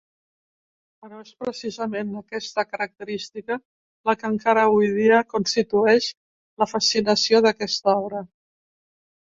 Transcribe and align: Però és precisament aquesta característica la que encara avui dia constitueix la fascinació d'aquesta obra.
Però 1.01 1.19
és 1.25 1.33
precisament 1.43 2.15
aquesta 2.21 2.65
característica 2.71 3.59
la 4.11 4.17
que 4.23 4.27
encara 4.33 4.65
avui 4.71 4.91
dia 4.97 5.23
constitueix 5.37 6.11
la 6.65 6.71
fascinació 6.75 7.45
d'aquesta 7.49 7.99
obra. 8.03 8.27